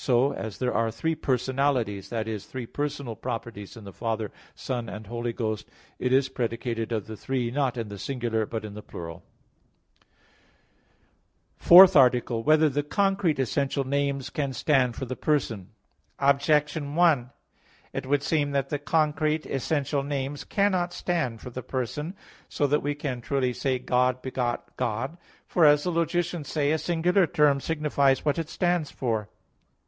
So, 0.00 0.32
as 0.32 0.58
there 0.58 0.72
are 0.72 0.92
three 0.92 1.16
personalities 1.16 2.08
that 2.10 2.28
is, 2.28 2.46
three 2.46 2.66
personal 2.66 3.16
properties 3.16 3.76
in 3.76 3.82
the 3.82 3.92
Father, 3.92 4.30
Son 4.54 4.88
and 4.88 5.08
Holy 5.08 5.32
Ghost 5.32 5.68
it 5.98 6.12
is 6.12 6.28
predicated 6.28 6.92
of 6.92 7.08
the 7.08 7.16
three, 7.16 7.50
not 7.50 7.76
in 7.76 7.88
the 7.88 7.98
singular, 7.98 8.46
but 8.46 8.64
in 8.64 8.74
the 8.74 8.82
plural._______________________ 8.82 9.24
FOURTH 11.56 11.96
ARTICLE 11.96 12.38
[I, 12.38 12.44
Q. 12.44 12.44
39, 12.46 12.48
Art. 12.48 12.60
4] 12.60 12.66
Whether 12.66 12.68
the 12.72 12.82
Concrete 12.88 13.38
Essential 13.40 13.82
Names 13.82 14.30
Can 14.30 14.52
Stand 14.52 14.94
for 14.94 15.04
the 15.04 15.16
Person? 15.16 15.70
Objection 16.20 16.94
1: 16.94 17.30
It 17.92 18.06
would 18.06 18.22
seem 18.22 18.52
that 18.52 18.68
the 18.68 18.78
concrete, 18.78 19.46
essential 19.46 20.04
names 20.04 20.44
cannot 20.44 20.92
stand 20.92 21.40
for 21.40 21.50
the 21.50 21.64
person, 21.64 22.14
so 22.48 22.68
that 22.68 22.84
we 22.84 22.94
can 22.94 23.20
truly 23.20 23.52
say 23.52 23.80
"God 23.80 24.22
begot 24.22 24.76
God." 24.76 25.18
For, 25.48 25.64
as 25.64 25.82
the 25.82 25.90
logicians 25.90 26.46
say, 26.46 26.70
"a 26.70 26.78
singular 26.78 27.26
term 27.26 27.58
signifies 27.58 28.24
what 28.24 28.38
it 28.38 28.48
stands 28.48 28.92
for." 28.92 29.28